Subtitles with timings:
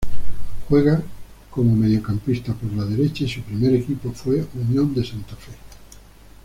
[0.67, 1.03] Juega
[1.51, 5.51] como mediocampista por derecha y su primer equipo fue Unión de Santa Fe.